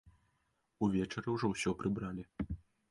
[0.87, 2.23] Увечары ўжо ўсё прыбралі.